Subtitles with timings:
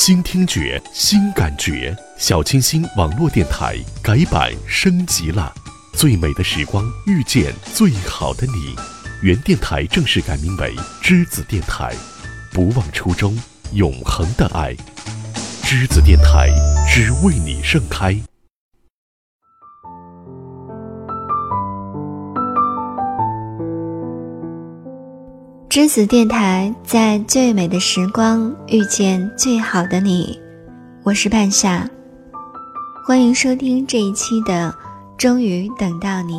[0.00, 5.52] 新听觉，新感觉，小清新网络电台改版升级了。
[5.92, 8.76] 最美的时光，遇见最好的你。
[9.22, 10.72] 原电台正式改名为
[11.02, 11.92] 栀子电台，
[12.52, 13.36] 不忘初衷，
[13.72, 14.72] 永恒的爱。
[15.64, 16.48] 栀子电台，
[16.88, 18.16] 只为你盛开。
[25.78, 30.36] 栀子电台在最美的时光遇见最好的你，
[31.04, 31.88] 我是半夏，
[33.06, 34.74] 欢迎收听这一期的
[35.16, 36.34] 《终于等到你》。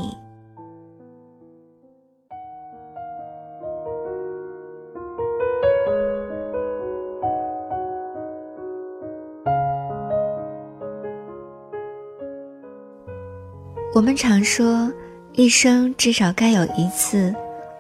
[13.96, 14.92] 我们常说，
[15.32, 17.34] 一生至少该有一次。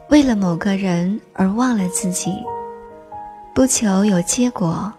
[0.09, 2.33] 为了某个人而忘了自己，
[3.53, 4.91] 不求有结果，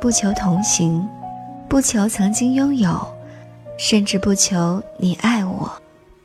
[0.00, 1.06] 不求同行，
[1.68, 2.98] 不求曾经拥有，
[3.76, 5.70] 甚至不求你爱我，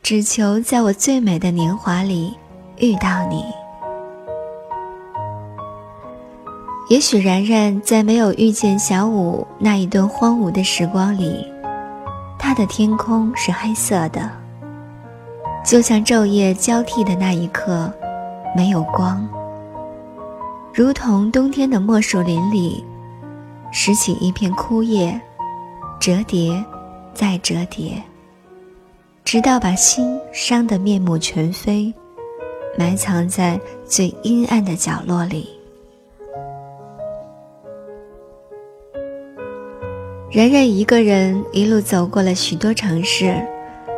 [0.02, 2.32] 只求在我最美的年华里
[2.78, 3.44] 遇到你。
[6.88, 11.46] 也许然然在没有遇见小五那一段荒芜的时光里，
[12.38, 14.30] 他的天空是黑色的，
[15.62, 17.92] 就像昼夜交替的那一刻。
[18.54, 19.26] 没有光，
[20.74, 22.84] 如同冬天的莫树林里，
[23.72, 25.18] 拾起一片枯叶，
[25.98, 26.62] 折叠，
[27.14, 28.02] 再折叠，
[29.24, 31.92] 直到把心伤得面目全非，
[32.78, 35.48] 埋藏在最阴暗的角落里。
[40.30, 43.34] 然然一个人一路走过了许多城市，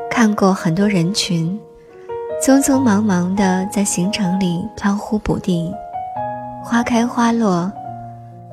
[0.08, 1.61] 看过很多人群。
[2.42, 5.72] 匆匆忙忙的在行程里飘忽不定，
[6.62, 7.72] 花开花落，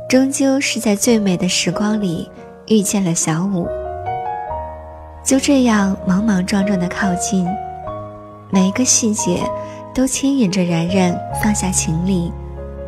[0.07, 2.29] 终究是在最美的时光里
[2.67, 3.67] 遇见了小五。
[5.25, 7.45] 就这样莽莽撞撞的靠近，
[8.49, 9.43] 每一个细节
[9.93, 11.13] 都牵引着然然
[11.43, 12.31] 放下行李，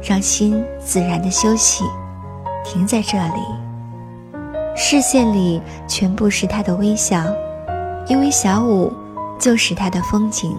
[0.01, 1.83] 让心自然的休息，
[2.63, 3.41] 停在这里。
[4.75, 7.25] 视线里全部是他的微笑，
[8.07, 8.91] 因为小五
[9.37, 10.55] 就是他的风景。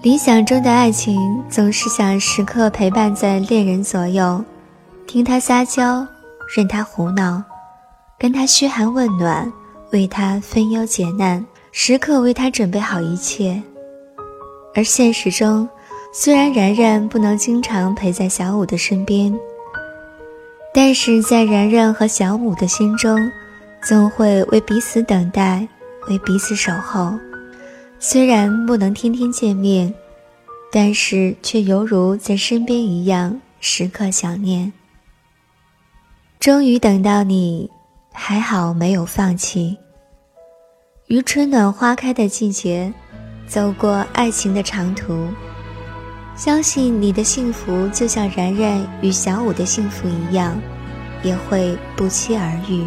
[0.00, 4.42] 理想中的爱情，总是想时刻陪伴在恋人左右，
[5.08, 6.06] 听他撒娇，
[6.54, 7.42] 任他胡闹，
[8.16, 9.52] 跟他嘘寒问暖，
[9.90, 13.60] 为他分忧解难，时刻为他准备好一切。
[14.72, 15.68] 而现实中，
[16.12, 19.36] 虽然然然不能经常陪在小五的身边，
[20.72, 23.18] 但是在然然和小五的心中，
[23.82, 25.66] 总会为彼此等待，
[26.08, 27.18] 为彼此守候。
[28.00, 29.92] 虽然不能天天见面，
[30.70, 34.72] 但是却犹如在身边一样，时刻想念。
[36.38, 37.68] 终于等到你，
[38.12, 39.76] 还好没有放弃。
[41.08, 42.92] 于春暖花开的季节，
[43.48, 45.26] 走过爱情的长途，
[46.36, 50.56] 相信你的幸福就像然然与小五的幸福一样，
[51.24, 52.86] 也会不期而遇。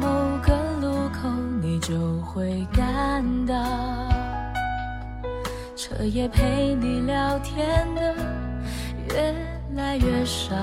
[0.00, 0.08] 某
[0.42, 1.28] 个路口，
[1.60, 2.16] 你就。
[2.36, 3.54] 会感到，
[5.74, 8.14] 彻夜陪你聊天的
[9.08, 9.34] 越
[9.74, 10.54] 来越少，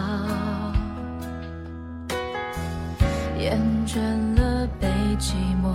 [3.39, 3.97] 厌倦
[4.39, 4.87] 了被
[5.17, 5.73] 寂寞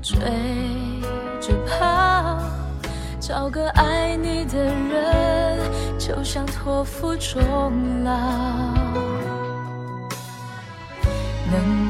[0.00, 0.18] 追
[1.38, 2.38] 着跑，
[3.20, 5.58] 找个爱你的人，
[5.98, 8.10] 就像托付终老，
[11.52, 11.89] 能